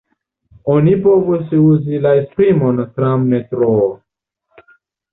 Oni 0.75 0.93
povus 1.03 1.53
uzi 1.59 2.01
la 2.07 2.15
esprimon 2.23 2.83
tram-metroo. 2.99 3.89